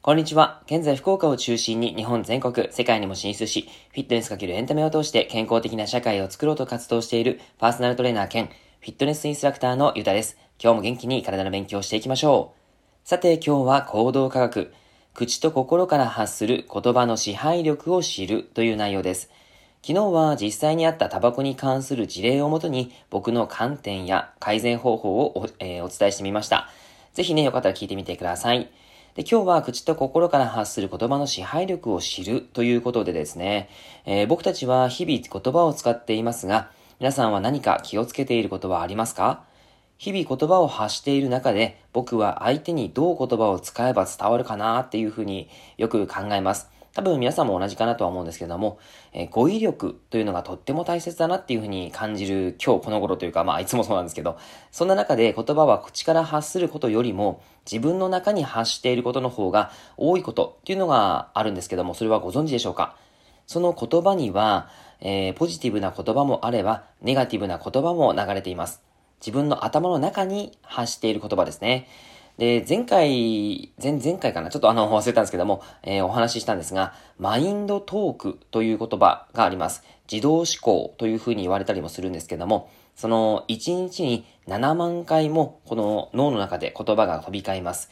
[0.00, 0.62] こんにちは。
[0.66, 10.38] 現在福岡を中心に日本全国、世界にも進出し、フィットネスかけるエンタメを通して健康的な社会を作ろうと活動しているパーソナルトレーナー兼フィットネスインストラクターのゆたです。
[10.62, 12.54] 今日も元気に体の勉強をしていきましょ
[13.04, 13.08] う。
[13.08, 14.72] さて今日は行動科学、
[15.12, 19.28] 口と心から発する言葉の支配力を知るという内容です。
[19.86, 26.70] 昨日は実際にあったタバコに関する事例をもとに僕の観点や改善方法をお,、えー、お伝えしてみました。
[27.12, 28.70] ぜひね、よかったら聞いてみてください。
[29.14, 33.68] で、今日は口と心から発する言葉の支配力を知るということでですね、
[34.06, 39.44] えー、僕たちは日々言葉を使っていますが、皆さんは何か気をつけていることはありますか？
[39.98, 46.70] 日々言葉を発している中で僕は相手にどう言葉を使えば伝わるかなっていうふうによく考えます。
[46.94, 48.78] 多分皆さんも同じかなとは思うんですけども、
[49.12, 54.38] えー、語彙力というのがとっても大切だなっていうふうに感じる今日この頃というか、まあいつもそうなんですけど、
[54.70, 62.96] そんな中で言葉は口から発することよりも自分の中に発していることの方が多いことっていうのがあるんですけども、それはご存知でしょうか？
[63.46, 64.70] その言葉には、
[65.00, 68.80] えー、ポジティブな言葉もあれば、ネガティブな言葉も流れています。
[69.20, 71.88] 自分の頭の中に発している言葉ですね。
[72.38, 74.50] で、前回、前、前回かな？
[74.50, 79.84] ちょっとあの、忘れたんですけども、えー、お話ししたんですが、マインドトークという言葉があります。
[80.10, 87.90] 自動思考というふうに言われたりもするんですけども、その1日に7万回もこの脳の中で言葉が飛び交います。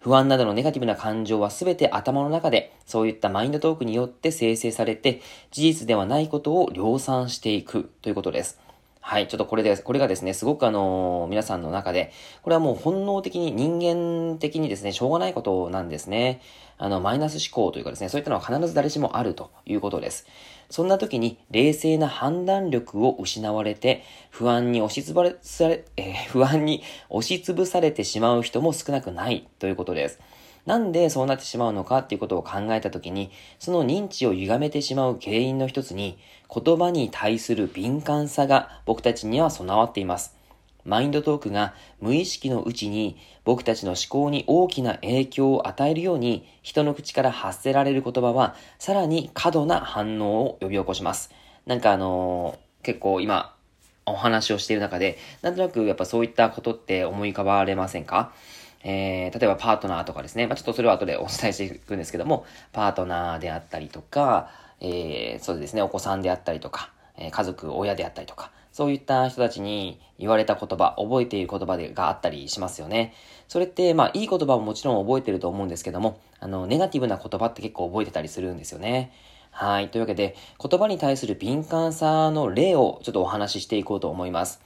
[0.00, 5.20] 不安などのネガティブな感情はすべて頭の中で、そういったマインドトークによって生成されて、
[5.52, 8.58] 事実ではないことを量産していくということです。
[9.04, 9.82] はい、ちょっとこれです。
[9.82, 16.40] これがですね、すごくあのー、皆さんの中で、これはもう本能的に、人間的にですね、しょうがないことなんですね。
[16.78, 20.28] あの、マイナス思考というかですね、そういったのは必ず誰しもあるということです。
[20.70, 30.20] そんな時に、冷静な判断力を失われて、不安に押しつぶされ、えー、不安に押しつぶされてしまう人も少なくないということです。
[30.66, 36.18] なんでそうなってしまうのかっていうことを考えたときに、その認知を歪めてしまう原因の一つに、
[36.54, 40.36] 言葉に対する敏感さが僕たちには備わっています。
[40.84, 51.30] マインドトークが無意識のうちに僕たちの思考に大きな影響を与えるように人の口から発せられる言葉はさらに過度な反応を呼び起こします。
[51.66, 53.54] なんかあのー、結構今
[54.06, 58.32] お話をしている中でなんとなくやっぱそういったことって思い浮かばれませんか？
[58.84, 64.50] えー、例えばパートナーとかですね、まあ、ちょっとそれは後でお伝えしていくんですけども、パートナーであったりとか、
[64.80, 73.14] えー、そうですね、お子さんであったりとか、えー、家族、親であったりとか、そういった人たちに言われた言葉、覚えている言葉でがあったりしますよね。
[73.46, 79.12] それって、まあ、いい言葉ももちろん覚えてると思うんですけども、あの、ネガティブな言葉って結構覚えてたりするんですよね。
[79.50, 79.90] はい。
[79.90, 84.62] というわけで、言葉に対する敏感さの例をちょっとお話ししていこうと思います。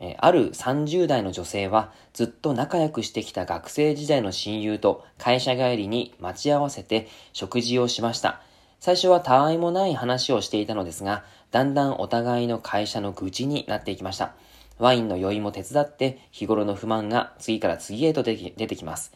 [0.00, 8.40] えある30代の女性はずっと仲良くしてきた学生時代の親友と会社帰りに待ち合わせて食事をしました。
[8.80, 14.34] 最初はたわいもない話をしていたのですが、だんだんお互いの会社の愚痴になっていきました。
[14.78, 19.12] ワインの酔いも手伝って日頃の不満が次から次へと出てきます。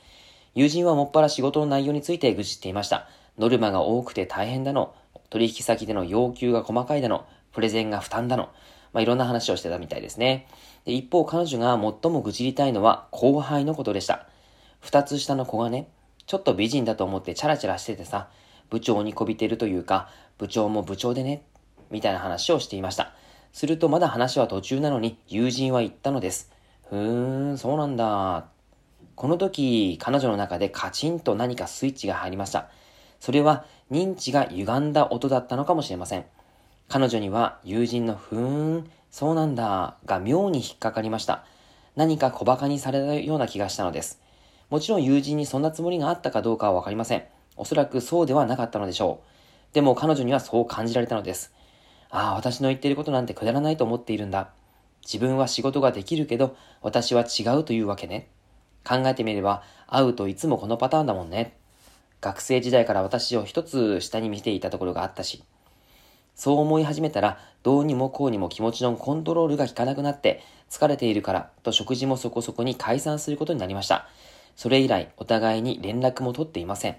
[0.54, 3.06] 友人はもっぱら仕事の内容について愚痴っていました。
[3.38, 4.94] ノルマが多くて大変だの、
[5.30, 8.50] 取引先での要求が細かいだの、プレゼンが負担だの、
[8.92, 10.46] まあ、いろんな話をしてたみたいですね。
[10.84, 14.26] で一方、彼女が最も愚痴りたいのは後輩のことでした。
[14.80, 15.88] 二つ下の子がね、
[16.26, 18.28] ちょっと美人だと思ってチャラチャラしててさ、
[18.70, 21.42] 部長にこびてるというか、部長も部長でね、
[21.90, 23.12] みたいな話をしていました。
[23.52, 26.50] するとまだ話は途中なのに友人は言ったのです。
[26.88, 28.46] ふーん、そうなんだ。
[29.14, 32.70] この時、彼女の中でカチンと何かスイッチが入りました。
[33.20, 36.24] それは認知が歪んだ音だったのかもしれません。
[36.88, 41.44] 彼女には友人のふーん、そうなんだが妙に引っかかりました。
[41.96, 44.22] 何か小馬鹿にされたような気がしたのです。
[44.70, 47.24] もちろん友人にそんなつもりがあったかどうかはわかりません。
[47.58, 49.20] おそらくそうではなかったのでしょ
[49.70, 49.74] う。
[49.74, 51.52] でも彼女にはそう感じられたのです。
[52.08, 54.48] ああ、私の言っていることなんてくだらないと思っているんだ。
[55.02, 58.30] 自分は仕事ができるけど、私は違うというわけね。
[58.82, 61.58] 考えてみれば、会うといつもこのパターンだもんね。
[62.22, 65.44] 学生時代から私を一つ下に見ていたところがあったし、
[66.34, 74.08] そう思い始めたら、どうにもこうにも気持ちのコントロールが効かなくなって、疲れているからと食事もそこそこに解散することになりました。
[74.56, 76.96] それ以来、お互いに連絡も取っていません。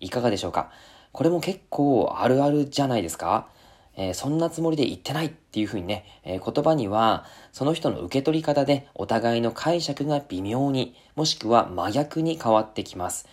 [0.00, 0.70] いかがでしょうか？
[1.12, 3.48] これも結構あるあるじゃないですか？
[3.96, 13.26] えー、そんなつもりで言ってないっていうふうにね、えー、言葉には、その人の受け取り方でお互いの解釈が微妙に、もしくは真逆に変わってきます。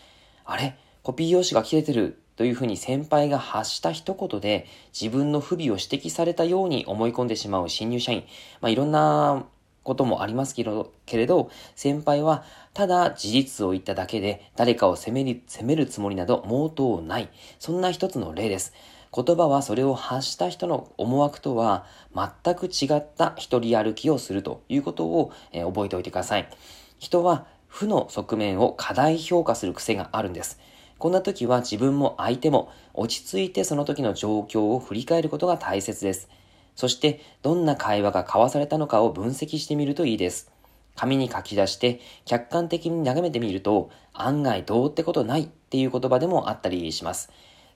[0.46, 0.78] あれ？
[1.02, 4.66] コピー用紙が切れてるというふうに先輩が発した一言で
[5.00, 8.24] 自分の不備を指摘されたように思い込んでしまう新入社員。
[8.62, 9.46] まあ、いろんな
[9.84, 12.44] こともありますけれど、先輩は
[12.74, 17.30] ただ事実を言っただけで誰かを責める責めるつもりなど毛頭ない。
[17.60, 18.74] そんな一つの例です。
[19.16, 21.86] 言葉はそれを発した人の思惑とは
[22.16, 26.50] 全く違った一人歩きをするということを、えー、覚えておいてください。
[26.98, 30.60] 人は負の側面を過大評価する癖があるんです。
[30.98, 36.30] こんな時は自分も相手も落ち着いてその時の状況を振り返ることが大切です。
[36.76, 40.52] そしてどんな会話が交わされたのかを分析してみるといいです。
[40.96, 47.32] 紙に書き出して客観的に眺めてみると案外どうってことないっていう言葉でもあったりします。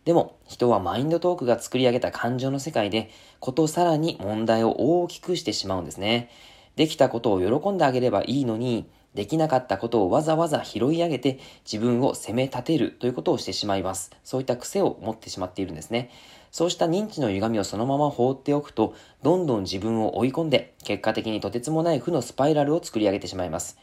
[0.06, 3.10] でも人はマインドトークが作り上げた感情の世界で
[3.40, 6.30] ことさらに問題を大きくしてしまうんですね。
[6.76, 8.88] できたことを喜んであげればいいのに
[9.18, 14.12] できなかったことをわざわざ拾い上げて自分を責め立てるということをしてしまいます。
[14.24, 16.12] そういった癖を持ってしまっているんですね。
[16.52, 18.94] そうした認知の歪みをそのまま放っておくと、
[19.24, 23.80] どんどん自分を追い込んで、結果的にとてつもない負のスパイラルを作り上げてしまいます。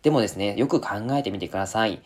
[0.00, 2.00] でもですね、よく考えてみてください。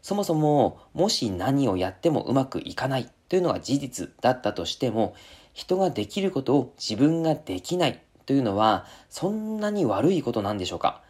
[0.00, 5.14] そもそも、もし何をやってもうまくいかないというのが事実だったとしても、
[5.52, 11.02] 人ができることを自分ができないというのは、そんなに悪いことなんでしょうか？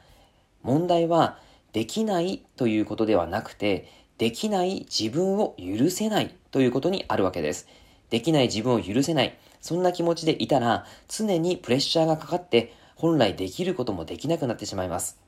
[0.62, 1.39] 問題は、
[1.73, 7.69] できないということではなくて、できない自分を許せないということにあるわけです。
[8.11, 9.39] できない自分を許せない。
[9.61, 15.19] そんな気持ちでいたら、常にプレッシャーがかかって、本来できることもできなくなってしまいます。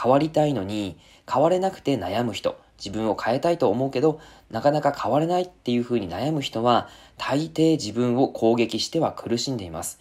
[0.00, 0.98] 変わりたいのに、
[1.32, 4.20] 変われなくて悩む人、自分を変えたいと思うけど、
[4.50, 10.00] なかなか変われないっていう風に悩む人は、大抵自分を攻撃しては苦しんでいます。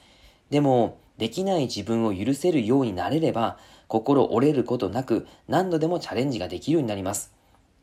[0.50, 3.58] でも、できない自分を許せるようになれれば、
[3.94, 7.32] 心折れることなく何度でもチャレンジができるようになります。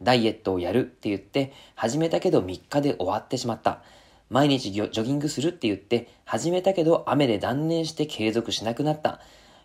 [0.02, 3.80] ダイエットをやるって言って始めたけど3日で終わってしまった。
[4.28, 9.20] 毎日ジョギングするって言って始めたけど雨で断念して継続しなくなった。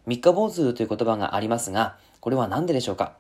[0.06, 3.14] 三日坊主という言葉がありますが、これは何ででしょうか？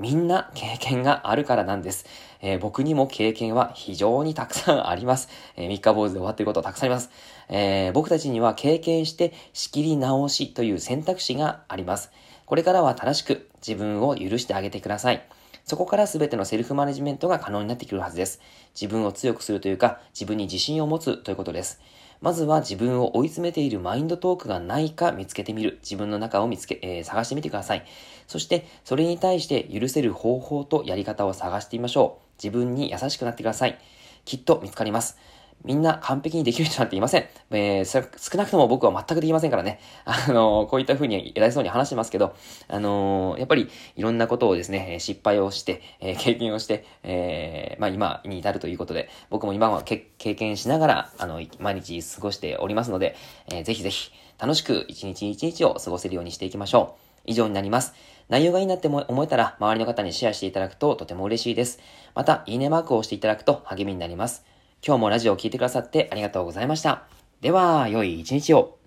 [0.00, 2.04] みんな経験があるからなんです。
[2.40, 5.28] えー、僕にも経験は非常にたくさんあります。
[5.54, 7.10] えー、三日坊主で終わっていることたくさんあります。
[7.48, 12.10] えー、僕たちには経験して仕切り直しという選択肢があります。
[12.52, 15.26] これからは正しく自分を許してあげてください。
[15.64, 18.42] そこから全てのセルフマネジメントが可能になってくるはずです。
[18.78, 21.80] 自分を強くするというか、自分に自信を持つということです。
[22.20, 25.78] まずは自分を追い詰めているマインドトークがないか見つけてみる。
[25.80, 27.86] 自分の中を見つけ、えー、探してみてください。
[28.26, 32.44] そして、それに対して許せる方法とやり方を探してみましょう。
[32.44, 33.78] 自分に優しくなってください。
[34.26, 35.16] きっと見つかります。
[35.64, 37.24] みんな完璧にできる人なんていません。
[37.50, 39.80] えー、少なくとも僕は全くできませんからね。
[40.04, 42.34] あのー、こういった風に偉そうに話してますけど、
[42.68, 53.16] あのー、やっぱりいろんなことをですね、失敗をして、え、経験をして、え、まあ今に至るということで、僕も今は経験しながら、あの、毎日過ごしておりますので、
[53.52, 57.02] えー、ぜひぜひ楽しく一日一日を過ごせるようにしていきましょう。
[57.24, 57.94] 以上になります。
[58.28, 61.78] 内容がいいなって思えたら、周りの方にシェアしていただくととても嬉しいです。
[62.14, 64.44] また、いいねマークを押していただくと励みになります。
[64.84, 67.04] 今日もラジオを聴いてくださってありがとうございました。
[67.40, 68.81] では、良い一日を。